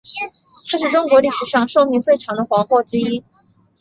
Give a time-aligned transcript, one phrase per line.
[0.65, 3.23] 她是中国历史上寿命最长的皇后之一。